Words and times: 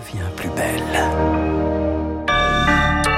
devient 0.00 0.30
plus 0.36 0.48
belle. 0.50 1.00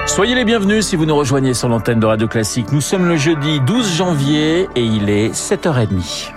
Soyez 0.06 0.34
les 0.34 0.44
bienvenus 0.44 0.86
si 0.86 0.96
vous 0.96 1.06
nous 1.06 1.16
rejoignez 1.16 1.54
sur 1.54 1.68
l'antenne 1.68 2.00
de 2.00 2.06
Radio 2.06 2.28
Classique. 2.28 2.72
Nous 2.72 2.80
sommes 2.80 3.06
le 3.06 3.16
jeudi 3.16 3.60
12 3.60 3.96
janvier 3.96 4.68
et 4.74 4.82
il 4.82 5.08
est 5.08 5.32
7h30. 5.32 6.32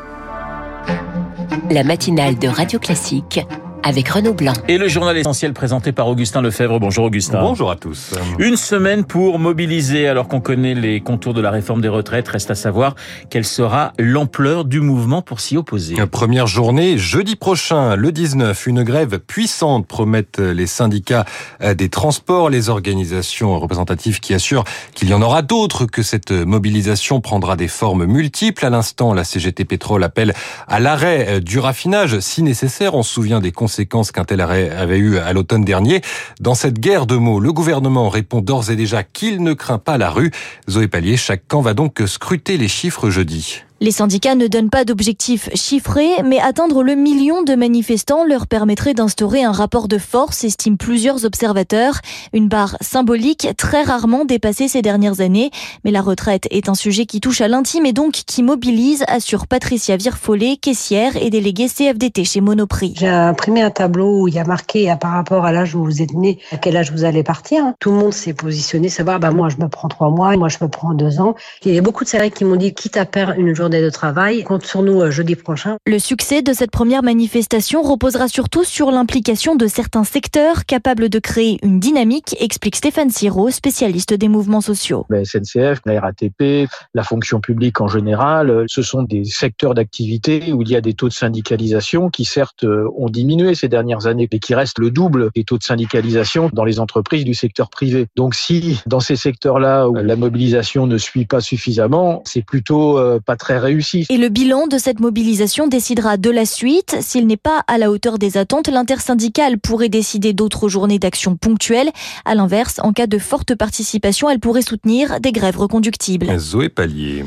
La 1.71 1.83
matinale 1.83 2.37
de 2.37 2.47
Radio 2.47 2.79
Classique 2.79 3.41
avec 3.85 4.09
Renaud 4.09 4.33
Blanc. 4.33 4.53
Et 4.67 4.79
le 4.79 4.87
journal 4.87 5.15
essentiel 5.15 5.53
présenté 5.53 5.91
par 5.91 6.07
Augustin 6.07 6.41
Lefebvre. 6.41 6.79
Bonjour 6.79 7.05
Augustin. 7.05 7.39
Bonjour 7.39 7.69
à 7.69 7.75
tous. 7.75 8.15
Une 8.39 8.57
semaine 8.57 9.03
pour 9.05 9.37
mobiliser 9.37 10.07
alors 10.07 10.27
qu'on 10.27 10.41
connaît 10.41 10.73
les 10.73 11.01
contours 11.01 11.35
de 11.35 11.41
la 11.41 11.51
réforme 11.51 11.81
des 11.81 11.87
retraites. 11.87 12.27
Reste 12.27 12.49
à 12.49 12.55
savoir 12.55 12.95
quelle 13.29 13.45
sera 13.45 13.93
l'ampleur 13.99 14.65
du 14.65 14.81
mouvement 14.81 15.21
pour 15.21 15.39
s'y 15.39 15.55
opposer. 15.55 15.95
Première 16.11 16.47
journée, 16.47 16.97
jeudi 16.97 17.35
prochain, 17.35 17.95
le 17.95 18.11
19, 18.11 18.65
une 18.65 18.81
grève 18.81 19.19
puissante 19.19 19.85
promettent 19.85 20.39
les 20.39 20.65
syndicats 20.65 21.25
des 21.61 21.89
transports, 21.89 22.49
les 22.49 22.69
organisations 22.69 23.59
représentatives 23.59 24.19
qui 24.19 24.33
assurent 24.33 24.63
qu'il 24.95 25.09
y 25.09 25.13
en 25.13 25.21
aura 25.21 25.43
d'autres, 25.43 25.85
que 25.85 26.01
cette 26.01 26.31
mobilisation 26.31 27.21
prendra 27.21 27.55
des 27.55 27.67
formes 27.67 28.05
multiples. 28.05 28.65
À 28.65 28.71
l'instant, 28.71 29.13
la 29.13 29.23
CGT 29.23 29.63
Pétrole 29.63 30.03
appelle 30.03 30.33
à 30.67 30.79
l'arrêt 30.79 31.39
du 31.39 31.59
raffinage 31.59 32.19
si 32.19 32.41
nécessaire. 32.41 32.95
On 32.95 33.03
se 33.03 33.13
souvient 33.13 33.39
des 33.39 33.51
conséquences 33.51 33.74
qu'un 33.83 34.23
tel 34.23 34.39
arrêt 34.39 34.69
avait 34.69 34.97
eu 34.97 35.17
à 35.17 35.33
l'automne 35.33 35.65
dernier. 35.65 36.01
Dans 36.39 36.55
cette 36.55 36.79
guerre 36.79 37.05
de 37.05 37.17
mots, 37.17 37.39
le 37.39 37.51
gouvernement 37.51 38.09
répond 38.09 38.41
d'ores 38.41 38.71
et 38.71 38.75
déjà 38.75 39.03
qu'il 39.03 39.43
ne 39.43 39.53
craint 39.53 39.77
pas 39.77 39.97
la 39.97 40.09
rue. 40.09 40.31
Zoé 40.69 40.87
Pallier, 40.87 41.17
chaque 41.17 41.47
camp 41.47 41.61
va 41.61 41.73
donc 41.73 42.01
scruter 42.05 42.57
les 42.57 42.69
chiffres 42.69 43.09
jeudi. 43.09 43.64
Les 43.81 43.91
syndicats 43.91 44.35
ne 44.35 44.47
donnent 44.47 44.69
pas 44.69 44.85
d'objectifs 44.85 45.49
chiffrés, 45.53 46.23
mais 46.23 46.39
atteindre 46.39 46.81
le 46.81 46.95
million 46.95 47.43
de 47.43 47.55
manifestants 47.55 48.23
leur 48.23 48.47
permettrait 48.47 48.93
d'instaurer 48.93 49.43
un 49.43 49.51
rapport 49.51 49.89
de 49.89 49.97
force, 49.97 50.45
estiment 50.45 50.77
plusieurs 50.77 51.25
observateurs. 51.25 51.99
Une 52.31 52.47
barre 52.47 52.77
symbolique 52.79 53.49
très 53.57 53.83
rarement 53.83 54.23
dépassée 54.23 54.69
ces 54.69 54.81
dernières 54.81 55.19
années. 55.19 55.51
Mais 55.83 55.91
la 55.91 56.01
retraite 56.01 56.47
est 56.51 56.69
un 56.69 56.73
sujet 56.73 57.05
qui 57.05 57.19
touche 57.19 57.41
à 57.41 57.49
l'intime 57.49 57.85
et 57.85 57.91
donc 57.91 58.13
qui 58.13 58.43
mobilise, 58.43 59.03
assure 59.09 59.45
Patricia 59.45 59.97
Virfollet, 59.97 60.55
caissière 60.55 61.17
et 61.17 61.29
déléguée 61.29 61.67
CFDT 61.67 62.23
chez 62.23 62.39
Monoprix. 62.39 62.93
J'ai 62.95 63.09
imprimé 63.09 63.61
un 63.61 63.71
tableau 63.71 64.21
où 64.21 64.27
il 64.29 64.35
y 64.35 64.39
a 64.39 64.45
marqué 64.45 64.95
par 65.01 65.11
rapport 65.11 65.43
à 65.43 65.51
l'âge 65.51 65.75
où 65.75 65.83
vous 65.83 66.01
êtes 66.01 66.13
né, 66.13 66.39
à 66.53 66.57
quel 66.57 66.77
âge 66.77 66.93
vous 66.93 67.03
allez 67.03 67.23
partir. 67.23 67.73
Tout 67.81 67.91
le 67.91 67.97
monde 67.97 68.13
s'est 68.13 68.33
positionné, 68.33 68.87
savoir, 68.87 69.19
bah, 69.19 69.31
moi 69.31 69.49
je 69.49 69.57
me 69.57 69.67
prends 69.67 69.89
trois 69.89 70.11
mois, 70.11 70.33
moi 70.37 70.47
je 70.47 70.59
me 70.61 70.69
prends 70.69 70.93
deux 70.93 71.19
ans. 71.19 71.35
Il 71.65 71.75
y 71.75 71.77
a 71.77 71.81
beaucoup 71.81 72.05
de 72.05 72.09
salariés 72.09 72.31
qui 72.31 72.45
m'ont 72.45 72.55
dit, 72.55 72.73
quitte 72.73 72.95
à 72.95 73.03
perdre 73.03 73.33
une 73.37 73.53
journée 73.53 73.64
de 73.69 73.89
travail. 73.89 74.43
Compte 74.43 74.65
sur 74.65 74.83
nous 74.83 75.01
euh, 75.01 75.11
jeudi 75.11 75.35
prochain. 75.35 75.77
Le 75.85 75.99
succès 75.99 76.41
de 76.41 76.53
cette 76.53 76.71
première 76.71 77.03
manifestation 77.03 77.81
reposera 77.81 78.27
surtout 78.27 78.63
sur 78.63 78.91
l'implication 78.91 79.55
de 79.55 79.67
certains 79.67 80.03
secteurs 80.03 80.65
capables 80.65 81.09
de 81.09 81.19
créer 81.19 81.59
une 81.63 81.79
dynamique, 81.79 82.35
explique 82.39 82.75
Stéphane 82.75 83.09
Siro, 83.09 83.49
spécialiste 83.49 84.13
des 84.13 84.27
mouvements 84.27 84.61
sociaux. 84.61 85.05
La 85.09 85.25
SNCF, 85.25 85.81
la 85.85 85.99
RATP, 85.99 86.67
la 86.93 87.03
fonction 87.03 87.39
publique 87.39 87.81
en 87.81 87.87
général, 87.87 88.49
euh, 88.49 88.65
ce 88.67 88.81
sont 88.81 89.03
des 89.03 89.25
secteurs 89.25 89.73
d'activité 89.73 90.53
où 90.53 90.61
il 90.61 90.69
y 90.69 90.75
a 90.75 90.81
des 90.81 90.93
taux 90.93 91.07
de 91.07 91.13
syndicalisation 91.13 92.09
qui 92.09 92.25
certes 92.25 92.63
euh, 92.63 92.87
ont 92.97 93.09
diminué 93.09 93.55
ces 93.55 93.67
dernières 93.67 94.07
années, 94.07 94.27
mais 94.31 94.39
qui 94.39 94.53
restent 94.53 94.79
le 94.79 94.91
double 94.91 95.29
des 95.35 95.43
taux 95.43 95.57
de 95.57 95.63
syndicalisation 95.63 96.49
dans 96.53 96.63
les 96.63 96.79
entreprises 96.79 97.25
du 97.25 97.33
secteur 97.33 97.69
privé. 97.69 98.07
Donc 98.15 98.35
si 98.35 98.81
dans 98.85 98.99
ces 98.99 99.15
secteurs-là 99.15 99.87
où 99.89 99.95
la 99.95 100.15
mobilisation 100.15 100.87
ne 100.87 100.97
suit 100.97 101.25
pas 101.25 101.41
suffisamment, 101.41 102.21
c'est 102.25 102.43
plutôt 102.43 102.99
pas 103.25 103.35
très 103.35 103.54
réussi. 103.59 104.05
Et 104.09 104.17
le 104.17 104.29
bilan 104.29 104.67
de 104.67 104.77
cette 104.77 104.99
mobilisation 104.99 105.67
décidera 105.67 106.17
de 106.17 106.29
la 106.29 106.45
suite. 106.45 106.97
S'il 107.01 107.27
n'est 107.27 107.37
pas 107.37 107.63
à 107.67 107.77
la 107.77 107.91
hauteur 107.91 108.17
des 108.17 108.37
attentes, 108.37 108.67
l'intersyndicale 108.67 109.57
pourrait 109.59 109.89
décider 109.89 110.33
d'autres 110.33 110.69
journées 110.69 110.99
d'action 110.99 111.35
ponctuelles. 111.35 111.89
À 112.25 112.35
l'inverse, 112.35 112.79
en 112.83 112.93
cas 112.93 113.07
de 113.07 113.17
forte 113.17 113.55
participation, 113.55 114.29
elle 114.29 114.39
pourrait 114.39 114.61
soutenir 114.61 115.19
des 115.19 115.31
grèves 115.31 115.57
reconductibles. 115.57 116.37
Zoé 116.37 116.69
Pallier. 116.69 117.23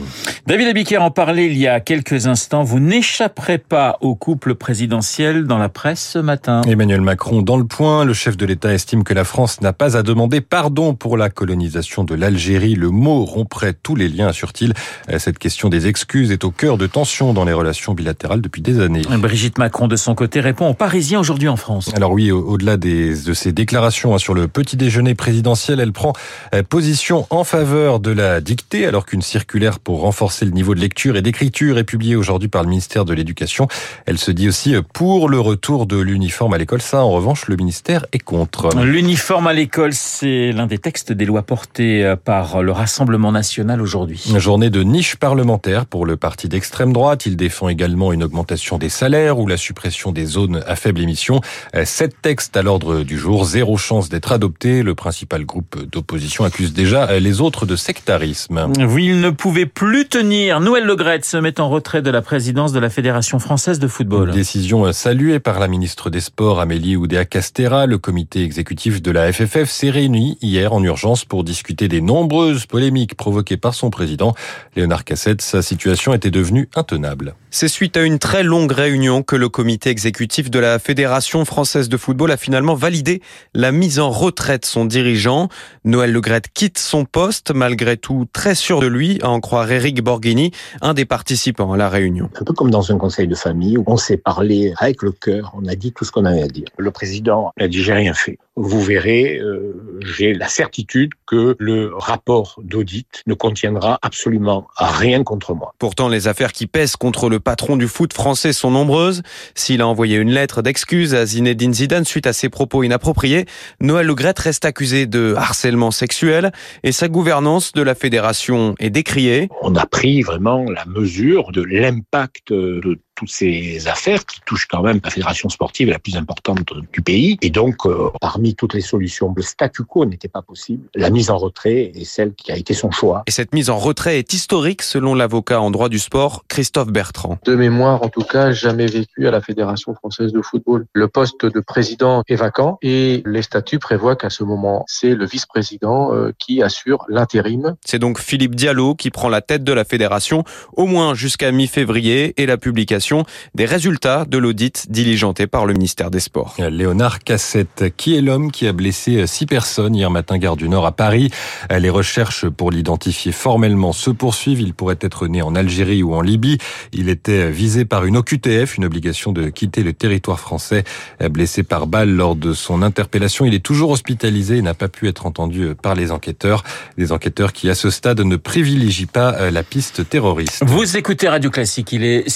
David 0.46 0.68
Abiquière 0.68 1.02
en 1.02 1.10
parlait 1.10 1.46
il 1.46 1.56
y 1.56 1.66
a 1.66 1.80
quelques 1.80 2.26
instants. 2.26 2.62
Vous 2.62 2.80
n'échapperez 2.80 3.58
pas 3.58 3.98
au 4.00 4.14
couple 4.14 4.54
présidentiel 4.54 5.44
dans 5.44 5.58
la 5.58 5.68
presse 5.68 6.10
ce 6.12 6.18
matin. 6.18 6.62
Emmanuel 6.62 7.00
Macron 7.00 7.42
dans 7.42 7.56
le 7.56 7.66
point. 7.66 8.04
Le 8.04 8.12
chef 8.12 8.36
de 8.36 8.46
l'État 8.46 8.72
estime 8.72 9.04
que 9.04 9.14
la 9.14 9.24
France 9.24 9.60
n'a 9.60 9.72
pas 9.72 9.96
à 9.96 10.02
demander 10.02 10.40
pardon 10.40 10.94
pour 10.94 11.16
la 11.16 11.30
colonisation 11.30 12.04
de 12.04 12.14
l'Algérie. 12.14 12.74
Le 12.74 12.90
mot 12.90 13.24
romprait 13.24 13.74
tous 13.74 13.94
les 13.94 14.08
liens, 14.08 14.28
assure-t-il. 14.28 14.74
Cette 15.18 15.38
question 15.38 15.68
des 15.68 15.86
excuses 15.86 16.17
est 16.26 16.44
au 16.44 16.50
cœur 16.50 16.78
de 16.78 16.86
tensions 16.86 17.32
dans 17.32 17.44
les 17.44 17.52
relations 17.52 17.94
bilatérales 17.94 18.40
depuis 18.40 18.62
des 18.62 18.80
années. 18.80 19.02
Brigitte 19.18 19.58
Macron, 19.58 19.88
de 19.88 19.96
son 19.96 20.14
côté, 20.14 20.40
répond 20.40 20.68
aux 20.68 20.74
Parisiens 20.74 21.20
aujourd'hui 21.20 21.48
en 21.48 21.56
France. 21.56 21.90
Alors 21.94 22.12
oui, 22.12 22.30
au-delà 22.30 22.76
de 22.76 23.32
ses 23.34 23.52
déclarations 23.52 24.14
hein, 24.14 24.18
sur 24.18 24.34
le 24.34 24.48
petit 24.48 24.76
déjeuner 24.76 25.14
présidentiel, 25.14 25.80
elle 25.80 25.92
prend 25.92 26.12
euh, 26.54 26.62
position 26.62 27.26
en 27.30 27.44
faveur 27.44 28.00
de 28.00 28.10
la 28.10 28.40
dictée, 28.40 28.86
alors 28.86 29.06
qu'une 29.06 29.22
circulaire 29.22 29.78
pour 29.78 30.00
renforcer 30.00 30.44
le 30.44 30.50
niveau 30.52 30.74
de 30.74 30.80
lecture 30.80 31.16
et 31.16 31.22
d'écriture 31.22 31.78
est 31.78 31.84
publiée 31.84 32.16
aujourd'hui 32.16 32.48
par 32.48 32.62
le 32.62 32.68
ministère 32.68 33.04
de 33.04 33.14
l'Éducation. 33.14 33.68
Elle 34.06 34.18
se 34.18 34.30
dit 34.30 34.48
aussi 34.48 34.74
euh, 34.74 34.82
pour 34.92 35.28
le 35.28 35.40
retour 35.40 35.86
de 35.86 35.98
l'uniforme 35.98 36.54
à 36.54 36.58
l'école. 36.58 36.82
Ça, 36.82 37.02
en 37.02 37.10
revanche, 37.10 37.46
le 37.48 37.56
ministère 37.56 38.06
est 38.12 38.18
contre. 38.18 38.70
L'uniforme 38.82 39.46
à 39.46 39.52
l'école, 39.52 39.92
c'est 39.92 40.52
l'un 40.52 40.66
des 40.66 40.78
textes 40.78 41.12
des 41.12 41.24
lois 41.24 41.42
portés 41.42 42.04
euh, 42.04 42.16
par 42.16 42.62
le 42.62 42.72
Rassemblement 42.72 43.32
national 43.32 43.80
aujourd'hui. 43.80 44.24
Une 44.28 44.38
journée 44.38 44.70
de 44.70 44.82
niche 44.82 45.16
parlementaire 45.16 45.86
pour 45.86 46.06
le 46.08 46.16
parti 46.16 46.48
d'extrême 46.48 46.92
droite. 46.92 47.26
Il 47.26 47.36
défend 47.36 47.68
également 47.68 48.12
une 48.12 48.24
augmentation 48.24 48.78
des 48.78 48.88
salaires 48.88 49.38
ou 49.38 49.46
la 49.46 49.56
suppression 49.56 50.10
des 50.10 50.26
zones 50.26 50.64
à 50.66 50.74
faible 50.74 51.00
émission. 51.00 51.40
Sept 51.84 52.16
textes 52.22 52.56
à 52.56 52.62
l'ordre 52.62 53.04
du 53.04 53.18
jour, 53.18 53.44
zéro 53.44 53.76
chance 53.76 54.08
d'être 54.08 54.32
adopté. 54.32 54.82
Le 54.82 54.94
principal 54.94 55.44
groupe 55.44 55.84
d'opposition 55.92 56.44
accuse 56.44 56.72
déjà 56.72 57.20
les 57.20 57.40
autres 57.40 57.66
de 57.66 57.76
sectarisme. 57.76 58.68
Oui, 58.78 59.06
il 59.06 59.20
ne 59.20 59.30
pouvait 59.30 59.66
plus 59.66 60.08
tenir. 60.08 60.60
Noël 60.60 60.84
Legrette 60.84 61.24
se 61.24 61.36
met 61.36 61.60
en 61.60 61.68
retrait 61.68 62.02
de 62.02 62.10
la 62.10 62.22
présidence 62.22 62.72
de 62.72 62.80
la 62.80 62.88
Fédération 62.88 63.38
française 63.38 63.78
de 63.78 63.86
football. 63.86 64.30
Une 64.30 64.34
décision 64.34 64.90
saluée 64.92 65.38
par 65.38 65.60
la 65.60 65.68
ministre 65.68 66.08
des 66.08 66.20
Sports 66.20 66.60
Amélie 66.60 66.96
Oudéa-Castera. 66.96 67.86
Le 67.86 67.98
comité 67.98 68.42
exécutif 68.42 69.02
de 69.02 69.10
la 69.10 69.30
FFF 69.30 69.68
s'est 69.70 69.90
réuni 69.90 70.38
hier 70.40 70.72
en 70.72 70.82
urgence 70.82 71.26
pour 71.26 71.44
discuter 71.44 71.88
des 71.88 72.00
nombreuses 72.00 72.64
polémiques 72.64 73.14
provoquées 73.14 73.58
par 73.58 73.74
son 73.74 73.90
président. 73.90 74.34
Léonard 74.74 75.04
Cassette, 75.04 75.42
sa 75.42 75.60
situation 75.60 75.97
était 76.14 76.30
devenue 76.30 76.68
intenable. 76.74 77.34
C'est 77.50 77.68
suite 77.68 77.96
à 77.96 78.02
une 78.02 78.18
très 78.18 78.42
longue 78.42 78.72
réunion 78.72 79.22
que 79.22 79.34
le 79.34 79.48
comité 79.48 79.90
exécutif 79.90 80.50
de 80.50 80.58
la 80.58 80.78
Fédération 80.78 81.44
française 81.44 81.88
de 81.88 81.96
football 81.96 82.30
a 82.30 82.36
finalement 82.36 82.74
validé 82.74 83.22
la 83.54 83.72
mise 83.72 83.98
en 83.98 84.10
retraite 84.10 84.62
de 84.62 84.66
son 84.66 84.84
dirigeant. 84.84 85.48
Noël 85.84 86.12
Legrette 86.12 86.48
quitte 86.52 86.78
son 86.78 87.04
poste, 87.04 87.52
malgré 87.54 87.96
tout 87.96 88.26
très 88.32 88.54
sûr 88.54 88.80
de 88.80 88.86
lui, 88.86 89.18
à 89.22 89.30
en 89.30 89.40
croire 89.40 89.70
Eric 89.70 90.02
Borghini, 90.02 90.52
un 90.82 90.94
des 90.94 91.04
participants 91.04 91.72
à 91.72 91.76
la 91.76 91.88
réunion. 91.88 92.30
Un 92.40 92.44
peu 92.44 92.52
comme 92.52 92.70
dans 92.70 92.92
un 92.92 92.98
conseil 92.98 93.26
de 93.26 93.34
famille 93.34 93.76
où 93.78 93.84
on 93.86 93.96
s'est 93.96 94.18
parlé 94.18 94.74
avec 94.78 95.02
le 95.02 95.12
cœur, 95.12 95.52
on 95.56 95.66
a 95.66 95.74
dit 95.74 95.92
tout 95.92 96.04
ce 96.04 96.12
qu'on 96.12 96.26
avait 96.26 96.42
à 96.42 96.48
dire. 96.48 96.66
Le 96.76 96.90
président 96.90 97.50
a 97.58 97.66
dit 97.66 97.82
j'ai 97.82 97.94
rien 97.94 98.14
fait. 98.14 98.38
Vous 98.60 98.82
verrez, 98.82 99.38
euh, 99.38 99.72
j'ai 100.04 100.34
la 100.34 100.48
certitude 100.48 101.12
que 101.28 101.54
le 101.60 101.92
rapport 101.94 102.58
d'audit 102.60 103.22
ne 103.28 103.34
contiendra 103.34 104.00
absolument 104.02 104.66
rien 104.76 105.22
contre 105.22 105.54
moi. 105.54 105.74
Pourtant, 105.78 106.08
les 106.08 106.26
affaires 106.26 106.52
qui 106.52 106.66
pèsent 106.66 106.96
contre 106.96 107.28
le 107.28 107.38
patron 107.38 107.76
du 107.76 107.86
foot 107.86 108.12
français 108.12 108.52
sont 108.52 108.72
nombreuses. 108.72 109.22
S'il 109.54 109.80
a 109.80 109.86
envoyé 109.86 110.16
une 110.16 110.32
lettre 110.32 110.60
d'excuse 110.60 111.14
à 111.14 111.24
Zinedine 111.24 111.72
Zidane 111.72 112.04
suite 112.04 112.26
à 112.26 112.32
ses 112.32 112.48
propos 112.48 112.82
inappropriés, 112.82 113.46
Noël 113.80 114.06
Legrette 114.06 114.40
reste 114.40 114.64
accusé 114.64 115.06
de 115.06 115.34
harcèlement 115.36 115.92
sexuel 115.92 116.50
et 116.82 116.90
sa 116.90 117.06
gouvernance 117.06 117.70
de 117.70 117.82
la 117.82 117.94
fédération 117.94 118.74
est 118.80 118.90
décriée. 118.90 119.48
On 119.62 119.76
a 119.76 119.86
pris 119.86 120.22
vraiment 120.22 120.64
la 120.64 120.84
mesure 120.84 121.52
de 121.52 121.62
l'impact 121.62 122.52
de 122.52 122.98
toutes 123.18 123.30
ces 123.30 123.88
affaires 123.88 124.24
qui 124.24 124.40
touchent 124.46 124.68
quand 124.68 124.82
même 124.82 125.00
la 125.02 125.10
fédération 125.10 125.48
sportive 125.48 125.88
la 125.88 125.98
plus 125.98 126.16
importante 126.16 126.72
du 126.92 127.02
pays. 127.02 127.36
Et 127.42 127.50
donc, 127.50 127.84
euh, 127.84 128.10
parmi 128.20 128.54
toutes 128.54 128.74
les 128.74 128.80
solutions, 128.80 129.34
le 129.36 129.42
statu 129.42 129.82
quo 129.82 130.04
n'était 130.04 130.28
pas 130.28 130.40
possible. 130.40 130.88
La 130.94 131.10
mise 131.10 131.28
en 131.28 131.36
retrait 131.36 131.90
est 131.96 132.04
celle 132.04 132.34
qui 132.34 132.52
a 132.52 132.56
été 132.56 132.74
son 132.74 132.92
choix. 132.92 133.24
Et 133.26 133.32
cette 133.32 133.52
mise 133.52 133.70
en 133.70 133.78
retrait 133.78 134.20
est 134.20 134.32
historique 134.32 134.82
selon 134.82 135.16
l'avocat 135.16 135.60
en 135.60 135.72
droit 135.72 135.88
du 135.88 135.98
sport, 135.98 136.44
Christophe 136.46 136.92
Bertrand. 136.92 137.38
De 137.44 137.56
mémoire, 137.56 138.04
en 138.04 138.08
tout 138.08 138.22
cas, 138.22 138.52
jamais 138.52 138.86
vécu 138.86 139.26
à 139.26 139.32
la 139.32 139.40
Fédération 139.40 139.94
française 139.96 140.32
de 140.32 140.40
football. 140.40 140.86
Le 140.92 141.08
poste 141.08 141.44
de 141.44 141.58
président 141.58 142.22
est 142.28 142.36
vacant 142.36 142.78
et 142.82 143.24
les 143.26 143.42
statuts 143.42 143.80
prévoient 143.80 144.14
qu'à 144.14 144.30
ce 144.30 144.44
moment, 144.44 144.84
c'est 144.86 145.16
le 145.16 145.26
vice-président 145.26 146.14
euh, 146.14 146.30
qui 146.38 146.62
assure 146.62 147.04
l'intérim. 147.08 147.74
C'est 147.84 147.98
donc 147.98 148.20
Philippe 148.20 148.54
Diallo 148.54 148.94
qui 148.94 149.10
prend 149.10 149.28
la 149.28 149.40
tête 149.40 149.64
de 149.64 149.72
la 149.72 149.84
fédération, 149.84 150.44
au 150.76 150.86
moins 150.86 151.14
jusqu'à 151.14 151.50
mi-février 151.50 152.40
et 152.40 152.46
la 152.46 152.58
publication 152.58 153.07
publication 153.08 153.24
des 153.54 153.64
résultats 153.64 154.24
de 154.26 154.38
l'audit 154.38 154.86
diligenté 154.90 155.46
par 155.46 155.66
le 155.66 155.72
ministère 155.72 156.10
des 156.10 156.20
Sports. 156.20 156.56
Léonard 156.58 157.20
Cassette, 157.20 157.84
qui 157.96 158.16
est 158.16 158.20
l'homme 158.20 158.50
qui 158.50 158.66
a 158.66 158.72
blessé 158.72 159.26
six 159.26 159.46
personnes 159.46 159.94
hier 159.94 160.10
matin 160.10 160.38
gare 160.38 160.56
du 160.56 160.68
Nord 160.68 160.86
à 160.86 160.92
Paris. 160.92 161.30
Les 161.70 161.90
recherches 161.90 162.48
pour 162.48 162.70
l'identifier 162.70 163.32
formellement 163.32 163.92
se 163.92 164.10
poursuivent. 164.10 164.60
Il 164.60 164.74
pourrait 164.74 164.98
être 165.00 165.26
né 165.26 165.42
en 165.42 165.54
Algérie 165.54 166.02
ou 166.02 166.14
en 166.14 166.20
Libye. 166.20 166.58
Il 166.92 167.08
était 167.08 167.50
visé 167.50 167.84
par 167.84 168.04
une 168.04 168.16
OQTF, 168.16 168.76
une 168.76 168.84
obligation 168.84 169.32
de 169.32 169.48
quitter 169.48 169.82
le 169.82 169.92
territoire 169.92 170.40
français. 170.40 170.84
Blessé 171.30 171.62
par 171.62 171.86
balle 171.86 172.10
lors 172.10 172.36
de 172.36 172.52
son 172.52 172.82
interpellation, 172.82 173.44
il 173.46 173.54
est 173.54 173.64
toujours 173.64 173.90
hospitalisé 173.90 174.58
et 174.58 174.62
n'a 174.62 174.74
pas 174.74 174.88
pu 174.88 175.08
être 175.08 175.26
entendu 175.26 175.74
par 175.80 175.94
les 175.94 176.10
enquêteurs. 176.10 176.62
Des 176.98 177.12
enquêteurs 177.12 177.52
qui, 177.52 177.70
à 177.70 177.74
ce 177.74 177.90
stade, 177.90 178.20
ne 178.20 178.36
privilégient 178.36 179.06
pas 179.06 179.50
la 179.50 179.62
piste 179.62 180.08
terroriste. 180.08 180.62
Vous 180.66 180.96
écoutez 180.96 181.28
Radio 181.28 181.50
Classique, 181.50 181.92
il 181.92 182.04
est 182.04 182.28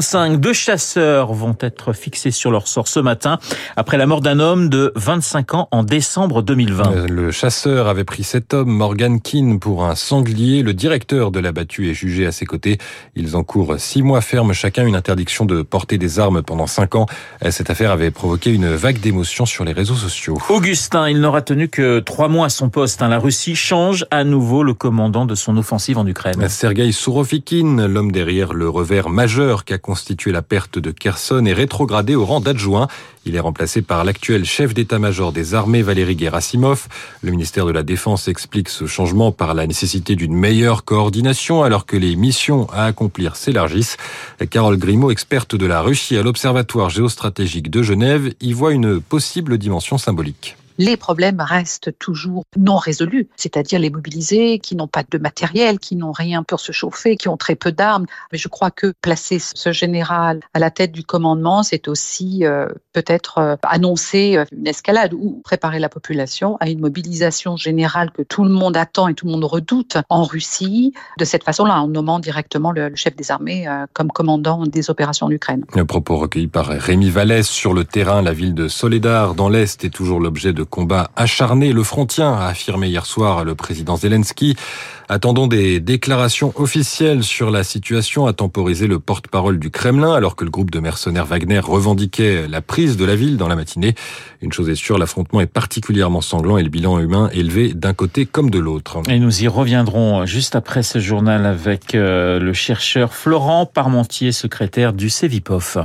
7h35. 0.00 0.36
Deux 0.36 0.52
chasseurs 0.52 1.32
vont 1.32 1.56
être 1.60 1.92
fixés 1.92 2.30
sur 2.30 2.50
leur 2.50 2.68
sort 2.68 2.88
ce 2.88 3.00
matin 3.00 3.38
après 3.76 3.96
la 3.96 4.06
mort 4.06 4.20
d'un 4.20 4.40
homme 4.40 4.68
de 4.68 4.92
25 4.96 5.54
ans 5.54 5.68
en 5.70 5.82
décembre 5.82 6.42
2020. 6.42 7.06
Le 7.08 7.30
chasseur 7.30 7.88
avait 7.88 8.04
pris 8.04 8.24
cet 8.24 8.54
homme, 8.54 8.70
Morgan 8.70 9.20
Keane, 9.20 9.58
pour 9.58 9.84
un 9.84 9.94
sanglier. 9.94 10.62
Le 10.62 10.74
directeur 10.74 11.30
de 11.30 11.40
la 11.40 11.52
battue 11.52 11.90
est 11.90 11.94
jugé 11.94 12.26
à 12.26 12.32
ses 12.32 12.46
côtés. 12.46 12.78
Ils 13.14 13.36
encourent 13.36 13.78
six 13.78 14.02
mois 14.02 14.20
ferme 14.20 14.52
chacun 14.52 14.86
une 14.86 14.96
interdiction 14.96 15.44
de 15.44 15.62
porter 15.62 15.98
des 15.98 16.18
armes 16.18 16.42
pendant 16.42 16.66
cinq 16.66 16.94
ans. 16.94 17.06
Cette 17.50 17.70
affaire 17.70 17.90
avait 17.90 18.10
provoqué 18.10 18.52
une 18.52 18.74
vague 18.74 19.00
d'émotions 19.00 19.46
sur 19.46 19.64
les 19.64 19.72
réseaux 19.72 19.94
sociaux. 19.94 20.38
Augustin, 20.48 21.08
il 21.08 21.20
n'aura 21.20 21.42
tenu 21.42 21.68
que 21.68 22.00
trois 22.00 22.28
mois 22.28 22.46
à 22.46 22.50
son 22.50 22.68
poste. 22.68 23.00
La 23.00 23.18
Russie 23.18 23.56
change 23.56 24.04
à 24.10 24.24
nouveau 24.24 24.62
le 24.62 24.74
commandant 24.74 25.24
de 25.24 25.34
son 25.34 25.56
offensive 25.56 25.98
en 25.98 26.06
Ukraine. 26.06 26.48
Sergei 26.48 26.92
Sourovikine, 26.92 27.86
l'homme 27.86 28.12
derrière 28.12 28.52
le 28.52 28.68
revers 28.68 29.08
majeur 29.08 29.64
qu'a 29.64 29.78
constitué 29.88 30.32
la 30.32 30.42
perte 30.42 30.78
de 30.78 30.90
Kherson, 30.90 31.46
est 31.46 31.54
rétrogradé 31.54 32.14
au 32.14 32.26
rang 32.26 32.40
d'adjoint. 32.40 32.88
Il 33.24 33.36
est 33.36 33.40
remplacé 33.40 33.80
par 33.80 34.04
l'actuel 34.04 34.44
chef 34.44 34.74
d'état-major 34.74 35.32
des 35.32 35.54
armées, 35.54 35.80
Valéry 35.80 36.14
Gerasimov. 36.18 36.88
Le 37.22 37.30
ministère 37.30 37.64
de 37.64 37.70
la 37.70 37.82
Défense 37.82 38.28
explique 38.28 38.68
ce 38.68 38.84
changement 38.84 39.32
par 39.32 39.54
la 39.54 39.66
nécessité 39.66 40.14
d'une 40.14 40.34
meilleure 40.34 40.84
coordination 40.84 41.62
alors 41.62 41.86
que 41.86 41.96
les 41.96 42.16
missions 42.16 42.68
à 42.70 42.84
accomplir 42.84 43.34
s'élargissent. 43.34 43.96
Carole 44.50 44.76
Grimaud, 44.76 45.10
experte 45.10 45.56
de 45.56 45.64
la 45.64 45.80
Russie 45.80 46.18
à 46.18 46.22
l'Observatoire 46.22 46.90
géostratégique 46.90 47.70
de 47.70 47.82
Genève, 47.82 48.34
y 48.42 48.52
voit 48.52 48.72
une 48.72 49.00
possible 49.00 49.56
dimension 49.56 49.96
symbolique 49.96 50.57
les 50.78 50.96
problèmes 50.96 51.40
restent 51.40 51.96
toujours 51.98 52.44
non 52.56 52.76
résolus, 52.76 53.28
c'est-à-dire 53.36 53.80
les 53.80 53.90
mobilisés 53.90 54.60
qui 54.60 54.76
n'ont 54.76 54.86
pas 54.86 55.02
de 55.08 55.18
matériel, 55.18 55.78
qui 55.78 55.96
n'ont 55.96 56.12
rien 56.12 56.44
pour 56.44 56.60
se 56.60 56.72
chauffer, 56.72 57.16
qui 57.16 57.28
ont 57.28 57.36
très 57.36 57.56
peu 57.56 57.72
d'armes. 57.72 58.06
Mais 58.32 58.38
je 58.38 58.48
crois 58.48 58.70
que 58.70 58.94
placer 59.02 59.38
ce 59.40 59.72
général 59.72 60.40
à 60.54 60.60
la 60.60 60.70
tête 60.70 60.92
du 60.92 61.02
commandement, 61.02 61.62
c'est 61.64 61.88
aussi 61.88 62.44
euh, 62.44 62.68
peut-être 62.92 63.38
euh, 63.38 63.56
annoncer 63.64 64.36
euh, 64.36 64.44
une 64.52 64.68
escalade 64.68 65.12
ou 65.14 65.40
préparer 65.44 65.80
la 65.80 65.88
population 65.88 66.56
à 66.60 66.68
une 66.70 66.80
mobilisation 66.80 67.56
générale 67.56 68.12
que 68.12 68.22
tout 68.22 68.44
le 68.44 68.50
monde 68.50 68.76
attend 68.76 69.08
et 69.08 69.14
tout 69.14 69.26
le 69.26 69.32
monde 69.32 69.44
redoute 69.44 69.96
en 70.08 70.22
Russie, 70.22 70.92
de 71.18 71.24
cette 71.24 71.42
façon-là, 71.42 71.80
en 71.80 71.88
nommant 71.88 72.20
directement 72.20 72.70
le, 72.70 72.94
chef 72.94 73.16
des 73.16 73.30
armées 73.30 73.66
comme 73.92 74.10
commandant 74.10 74.64
des 74.64 74.90
opérations 74.90 75.26
en 75.26 75.30
Ukraine. 75.30 75.64
Un 75.74 75.84
propos 75.84 76.16
recueilli 76.16 76.46
par 76.46 76.66
Rémi 76.66 77.10
Vallès 77.10 77.46
sur 77.46 77.74
le 77.74 77.84
terrain, 77.84 78.22
la 78.22 78.32
ville 78.32 78.54
de 78.54 78.68
Soledar 78.68 79.34
dans 79.34 79.48
l'Est 79.48 79.84
est 79.84 79.90
toujours 79.90 80.20
l'objet 80.20 80.52
de 80.52 80.62
combat 80.68 81.10
acharné. 81.16 81.72
Le 81.72 81.82
front 81.82 82.06
tient, 82.06 82.32
a 82.32 82.46
affirmé 82.46 82.88
hier 82.88 83.06
soir 83.06 83.44
le 83.44 83.54
président 83.54 83.96
Zelensky. 83.96 84.56
Attendons 85.10 85.46
des 85.46 85.80
déclarations 85.80 86.52
officielles 86.56 87.22
sur 87.22 87.50
la 87.50 87.64
situation, 87.64 88.26
a 88.26 88.34
temporisé 88.34 88.86
le 88.86 88.98
porte-parole 88.98 89.58
du 89.58 89.70
Kremlin, 89.70 90.12
alors 90.12 90.36
que 90.36 90.44
le 90.44 90.50
groupe 90.50 90.70
de 90.70 90.80
mercenaires 90.80 91.24
Wagner 91.24 91.60
revendiquait 91.60 92.46
la 92.46 92.60
prise 92.60 92.98
de 92.98 93.06
la 93.06 93.16
ville 93.16 93.38
dans 93.38 93.48
la 93.48 93.56
matinée. 93.56 93.94
Une 94.42 94.52
chose 94.52 94.68
est 94.68 94.74
sûre, 94.74 94.98
l'affrontement 94.98 95.40
est 95.40 95.46
particulièrement 95.46 96.20
sanglant 96.20 96.58
et 96.58 96.62
le 96.62 96.68
bilan 96.68 96.98
humain 96.98 97.30
élevé 97.32 97.72
d'un 97.72 97.94
côté 97.94 98.26
comme 98.26 98.50
de 98.50 98.58
l'autre. 98.58 99.00
Et 99.08 99.18
nous 99.18 99.42
y 99.42 99.48
reviendrons 99.48 100.26
juste 100.26 100.54
après 100.54 100.82
ce 100.82 100.98
journal 100.98 101.46
avec 101.46 101.94
euh, 101.94 102.38
le 102.38 102.52
chercheur 102.52 103.14
Florent 103.14 103.64
Parmentier, 103.64 104.30
secrétaire 104.30 104.92
du 104.92 105.08
CEVIPOF. 105.08 105.78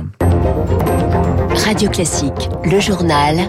Radio 1.54 1.88
Classique, 1.88 2.50
le 2.64 2.78
journal 2.78 3.48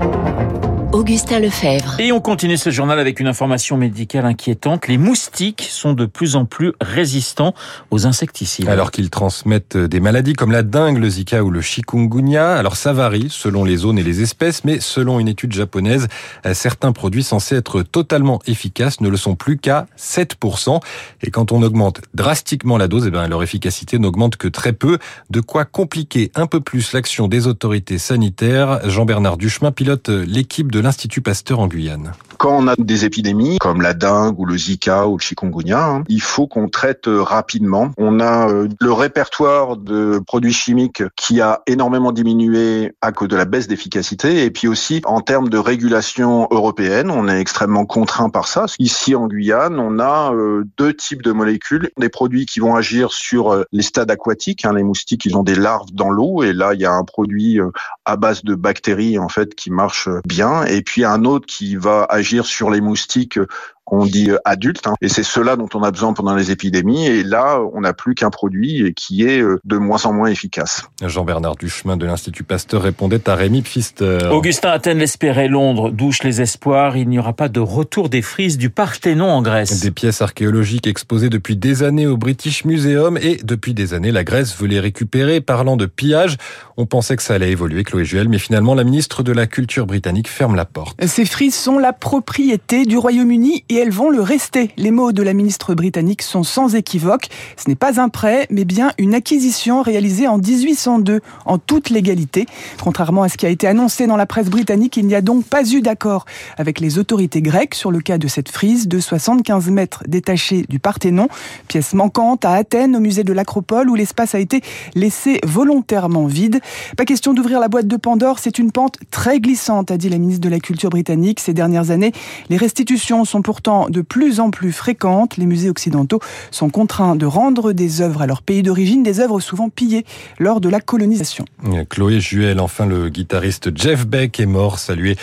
Augustin 0.95 1.41
Lefebvre. 1.41 1.99
Et 1.99 2.13
on 2.13 2.21
continue 2.21 2.55
ce 2.55 2.69
journal 2.69 2.99
avec 2.99 3.19
une 3.19 3.27
information 3.27 3.75
médicale 3.75 4.25
inquiétante. 4.25 4.87
Les 4.87 4.97
moustiques 4.97 5.67
sont 5.69 5.91
de 5.91 6.05
plus 6.05 6.37
en 6.37 6.45
plus 6.45 6.71
résistants 6.79 7.53
aux 7.91 8.07
insecticides. 8.07 8.69
Alors 8.69 8.91
qu'ils 8.91 9.09
transmettent 9.09 9.75
des 9.75 9.99
maladies 9.99 10.31
comme 10.31 10.53
la 10.53 10.63
dengue, 10.63 10.97
le 10.97 11.09
zika 11.09 11.43
ou 11.43 11.51
le 11.51 11.59
chikungunya. 11.59 12.55
Alors 12.55 12.77
ça 12.77 12.93
varie 12.93 13.27
selon 13.29 13.65
les 13.65 13.75
zones 13.75 13.99
et 13.99 14.03
les 14.03 14.21
espèces, 14.21 14.63
mais 14.63 14.79
selon 14.79 15.19
une 15.19 15.27
étude 15.27 15.51
japonaise, 15.51 16.07
certains 16.53 16.93
produits 16.93 17.23
censés 17.23 17.57
être 17.57 17.81
totalement 17.81 18.39
efficaces 18.47 19.01
ne 19.01 19.09
le 19.09 19.17
sont 19.17 19.35
plus 19.35 19.57
qu'à 19.57 19.87
7%. 19.99 20.79
Et 21.23 21.29
quand 21.29 21.51
on 21.51 21.61
augmente 21.61 21.99
drastiquement 22.13 22.77
la 22.77 22.87
dose, 22.87 23.05
eh 23.05 23.11
bien, 23.11 23.27
leur 23.27 23.43
efficacité 23.43 23.99
n'augmente 23.99 24.37
que 24.37 24.47
très 24.47 24.71
peu. 24.71 24.97
De 25.29 25.41
quoi 25.41 25.65
compliquer 25.65 26.31
un 26.35 26.47
peu 26.47 26.61
plus 26.61 26.93
l'action 26.93 27.27
des 27.27 27.47
autorités 27.47 27.97
sanitaires. 27.97 28.79
Jean-Bernard 28.89 29.35
Duchemin 29.35 29.73
pilote 29.73 30.07
l'équipe 30.07 30.71
de 30.71 30.84
l'Institut 30.85 31.21
Pasteur 31.21 31.59
en 31.59 31.67
Guyane. 31.67 32.11
Quand 32.37 32.55
on 32.55 32.67
a 32.67 32.75
des 32.77 33.05
épidémies 33.05 33.57
comme 33.57 33.81
la 33.81 33.95
dengue 33.95 34.39
ou 34.39 34.45
le 34.45 34.55
Zika 34.55 35.07
ou 35.07 35.17
le 35.17 35.21
chikungunya, 35.21 35.83
hein, 35.83 36.03
il 36.09 36.21
faut 36.21 36.45
qu'on 36.45 36.67
traite 36.67 37.07
euh, 37.07 37.23
rapidement. 37.23 37.91
On 37.97 38.19
a 38.19 38.49
euh, 38.49 38.67
le 38.79 38.91
répertoire 38.93 39.77
de 39.77 40.19
produits 40.19 40.53
chimiques 40.53 41.01
qui 41.15 41.41
a 41.41 41.61
énormément 41.65 42.11
diminué 42.11 42.93
à 43.01 43.11
cause 43.11 43.29
de 43.29 43.35
la 43.35 43.45
baisse 43.45 43.67
d'efficacité 43.67 44.45
et 44.45 44.51
puis 44.51 44.67
aussi 44.67 45.01
en 45.05 45.21
termes 45.21 45.49
de 45.49 45.57
régulation 45.57 46.47
européenne, 46.51 47.09
on 47.09 47.27
est 47.27 47.39
extrêmement 47.39 47.87
contraint 47.87 48.29
par 48.29 48.47
ça. 48.47 48.65
Ici 48.77 49.15
en 49.15 49.25
Guyane, 49.25 49.79
on 49.79 49.97
a 49.97 50.33
euh, 50.35 50.65
deux 50.77 50.93
types 50.93 51.23
de 51.23 51.31
molécules, 51.31 51.89
des 51.97 52.09
produits 52.09 52.45
qui 52.45 52.59
vont 52.59 52.75
agir 52.75 53.11
sur 53.11 53.65
les 53.71 53.81
stades 53.81 54.11
aquatiques, 54.11 54.65
hein, 54.65 54.73
les 54.73 54.83
moustiques, 54.83 55.25
ils 55.25 55.35
ont 55.35 55.43
des 55.43 55.55
larves 55.55 55.91
dans 55.93 56.11
l'eau 56.11 56.43
et 56.43 56.53
là 56.53 56.75
il 56.75 56.81
y 56.81 56.85
a 56.85 56.91
un 56.91 57.03
produit 57.03 57.59
à 58.05 58.17
base 58.17 58.43
de 58.43 58.53
bactéries 58.53 59.17
en 59.17 59.29
fait 59.29 59.55
qui 59.55 59.71
marche 59.71 60.09
bien 60.27 60.63
et 60.75 60.81
puis 60.81 61.05
un 61.05 61.23
autre 61.25 61.45
qui 61.45 61.75
va 61.75 62.05
agir 62.09 62.45
sur 62.45 62.69
les 62.69 62.81
moustiques 62.81 63.39
qu'on 63.85 64.05
dit 64.05 64.31
euh, 64.31 64.37
adulte, 64.45 64.87
hein. 64.87 64.95
et 65.01 65.09
c'est 65.09 65.23
cela 65.23 65.55
dont 65.55 65.69
on 65.73 65.83
a 65.83 65.91
besoin 65.91 66.13
pendant 66.13 66.35
les 66.35 66.51
épidémies. 66.51 67.05
Et 67.05 67.23
là, 67.23 67.59
on 67.73 67.81
n'a 67.81 67.93
plus 67.93 68.15
qu'un 68.15 68.31
produit 68.31 68.93
qui 68.95 69.23
est 69.23 69.39
euh, 69.39 69.59
de 69.63 69.77
moins 69.77 70.05
en 70.05 70.13
moins 70.13 70.27
efficace. 70.27 70.83
Jean-Bernard 71.01 71.55
Duchemin 71.55 71.95
de 71.95 72.05
l'Institut 72.05 72.43
Pasteur 72.43 72.81
répondait 72.81 73.29
à 73.29 73.35
Rémi 73.35 73.61
Pfister. 73.61 74.29
Augustin 74.31 74.71
Athènes 74.71 74.97
l'espérait, 74.97 75.47
Londres 75.47 75.91
douche 75.91 76.23
les 76.23 76.41
espoirs. 76.41 76.97
Il 76.97 77.09
n'y 77.09 77.19
aura 77.19 77.33
pas 77.33 77.47
de 77.47 77.59
retour 77.59 78.09
des 78.09 78.21
frises 78.21 78.57
du 78.57 78.69
Parthénon 78.69 79.29
en 79.29 79.41
Grèce. 79.41 79.79
Des 79.81 79.91
pièces 79.91 80.21
archéologiques 80.21 80.87
exposées 80.87 81.29
depuis 81.29 81.55
des 81.55 81.83
années 81.83 82.07
au 82.07 82.17
British 82.17 82.65
Museum 82.65 83.17
et 83.21 83.37
depuis 83.43 83.73
des 83.73 83.93
années, 83.93 84.11
la 84.11 84.23
Grèce 84.23 84.55
veut 84.57 84.67
les 84.67 84.79
récupérer. 84.79 85.41
Parlant 85.41 85.77
de 85.77 85.85
pillage, 85.85 86.37
on 86.77 86.85
pensait 86.85 87.15
que 87.15 87.23
ça 87.23 87.35
allait 87.35 87.51
évoluer, 87.51 87.83
Chloé 87.83 88.05
Juel, 88.05 88.29
mais 88.29 88.39
finalement, 88.39 88.73
la 88.73 88.83
ministre 88.83 89.23
de 89.23 89.31
la 89.31 89.47
Culture 89.47 89.85
britannique 89.85 90.27
ferme 90.27 90.55
la 90.55 90.65
porte. 90.65 90.97
Ces 91.05 91.25
frises 91.25 91.55
sont 91.55 91.77
la 91.77 91.93
propriété 91.93 92.85
du 92.85 92.97
Royaume-Uni 92.97 93.63
et 93.69 93.74
elles 93.77 93.91
vont 93.91 94.09
le 94.09 94.21
rester. 94.21 94.71
Les 94.77 94.91
mots 94.91 95.11
de 95.11 95.23
la 95.23 95.33
ministre 95.33 95.73
britannique 95.73 96.21
sont 96.21 96.43
sans 96.43 96.75
équivoque. 96.75 97.27
Ce 97.57 97.69
n'est 97.69 97.75
pas 97.75 97.99
un 97.99 98.09
prêt, 98.09 98.47
mais 98.49 98.65
bien 98.65 98.91
une 98.97 99.13
acquisition 99.13 99.81
réalisée 99.81 100.27
en 100.27 100.37
1802 100.37 101.21
en 101.45 101.57
toute 101.57 101.89
légalité. 101.89 102.45
Contrairement 102.81 103.23
à 103.23 103.29
ce 103.29 103.37
qui 103.37 103.45
a 103.45 103.49
été 103.49 103.67
annoncé 103.67 104.07
dans 104.07 104.17
la 104.17 104.25
presse 104.25 104.49
britannique, 104.49 104.97
il 104.97 105.05
n'y 105.07 105.15
a 105.15 105.21
donc 105.21 105.45
pas 105.45 105.69
eu 105.69 105.81
d'accord 105.81 106.25
avec 106.57 106.79
les 106.79 106.99
autorités 106.99 107.41
grecques 107.41 107.75
sur 107.75 107.91
le 107.91 107.99
cas 107.99 108.17
de 108.17 108.27
cette 108.27 108.49
frise 108.49 108.87
de 108.87 108.99
75 108.99 109.69
mètres 109.69 110.03
détachée 110.07 110.65
du 110.69 110.79
Parthénon, 110.79 111.27
pièce 111.67 111.93
manquante 111.93 112.45
à 112.45 112.53
Athènes 112.53 112.95
au 112.95 112.99
musée 112.99 113.23
de 113.23 113.33
l'Acropole 113.33 113.89
où 113.89 113.95
l'espace 113.95 114.35
a 114.35 114.39
été 114.39 114.61
laissé 114.93 115.39
volontairement 115.43 116.25
vide. 116.25 116.59
Pas 116.97 117.05
question 117.05 117.33
d'ouvrir 117.33 117.59
la 117.59 117.67
boîte 117.67 117.87
de 117.87 117.97
Pandore, 117.97 118.39
c'est 118.39 118.59
une 118.59 118.71
pente 118.71 118.97
très 119.11 119.39
glissante, 119.39 119.91
a 119.91 119.97
dit 119.97 120.09
la 120.09 120.17
ministre 120.17 120.41
de 120.41 120.49
la 120.49 120.59
Culture 120.59 120.89
britannique. 120.89 121.39
Ces 121.39 121.53
dernières 121.53 121.91
années, 121.91 122.11
les 122.49 122.57
restitutions 122.57 123.25
sont 123.25 123.41
pourtant 123.65 123.89
de 123.89 124.01
plus 124.01 124.39
en 124.39 124.51
plus 124.51 124.71
fréquentes. 124.71 125.37
Les 125.37 125.47
musées 125.47 125.71
occidentaux 125.71 126.19
sont 126.51 126.69
contraints 126.69 127.15
de 127.15 127.25
rendre 127.25 127.71
des 127.73 128.01
œuvres 128.01 128.21
à 128.21 128.27
leur 128.27 128.43
pays 128.43 128.61
d'origine, 128.61 129.01
des 129.01 129.19
œuvres 129.19 129.39
souvent 129.39 129.69
pillées 129.69 130.05
lors 130.37 130.61
de 130.61 130.69
la 130.69 130.79
colonisation. 130.79 131.45
Chloé 131.89 132.19
Juel, 132.19 132.59
enfin 132.59 132.85
le 132.85 133.09
guitariste 133.09 133.75
Jeff 133.75 134.05
Beck 134.05 134.39
est 134.39 134.45
mort, 134.45 134.77
salué 134.77 135.15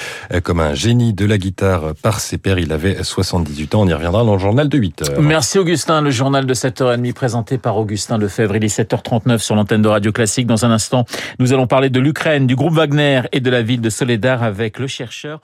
comme 0.43 0.59
un 0.59 0.75
génie 0.75 1.13
de 1.13 1.25
la 1.25 1.39
guitare 1.39 1.95
par 2.03 2.19
ses 2.19 2.37
pairs. 2.37 2.59
Il 2.59 2.73
avait 2.73 3.05
78 3.05 3.77
ans. 3.77 3.83
On 3.83 3.87
y 3.87 3.95
reviendra 3.95 4.25
dans 4.25 4.33
le 4.33 4.41
journal 4.41 4.69
de 4.69 4.77
8 4.77 5.03
heures. 5.03 5.21
Merci 5.21 5.59
Augustin. 5.61 6.01
Le 6.01 6.11
journal 6.11 6.45
de 6.45 6.55
7h30 6.55 7.13
présenté 7.13 7.59
par 7.59 7.77
Augustin 7.77 8.19
Lefebvre. 8.19 8.57
Il 8.57 8.65
est 8.65 8.77
7h39 8.77 9.39
sur 9.39 9.55
l'antenne 9.55 9.83
de 9.83 9.89
Radio 9.89 10.11
Classique. 10.11 10.49
Dans 10.49 10.65
un 10.65 10.73
instant, 10.73 11.05
nous 11.39 11.53
allons 11.53 11.69
parler 11.69 11.91
de 11.91 12.01
l'Ukraine, 12.01 12.49
du 12.49 12.57
groupe 12.57 12.75
Wagner 12.75 13.23
et 13.31 13.39
de 13.39 13.51
la 13.51 13.63
ville 13.63 13.81
de 13.81 13.91
Soledar 13.91 14.43
avec 14.43 14.81
le 14.81 14.89
chercheur 14.89 15.41